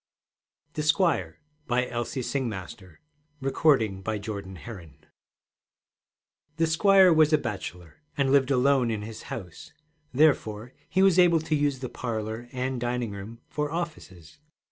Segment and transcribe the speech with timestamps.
[0.73, 3.01] THE SQUIRE BY ELSIE SINGMASTER
[3.39, 3.99] THE
[6.67, 9.73] squire was a bachelor, and lived alone in his house;
[10.11, 14.39] therefore he was able to use the parlor and dining room for offices.